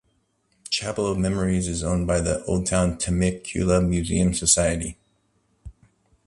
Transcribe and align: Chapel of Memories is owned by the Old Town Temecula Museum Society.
Chapel 0.71 1.05
of 1.05 1.19
Memories 1.19 1.67
is 1.67 1.83
owned 1.83 2.07
by 2.07 2.21
the 2.21 2.43
Old 2.45 2.65
Town 2.65 2.97
Temecula 2.97 3.81
Museum 3.83 4.33
Society. 4.33 4.97